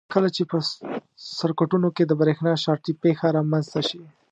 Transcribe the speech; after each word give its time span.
کله 0.13 0.29
چې 0.35 0.43
په 0.51 0.57
سرکټونو 1.39 1.87
کې 1.95 2.03
د 2.05 2.11
برېښنا 2.21 2.53
شارټۍ 2.63 2.93
پېښه 3.03 3.27
رامنځته 3.37 3.81
شي. 3.89 4.01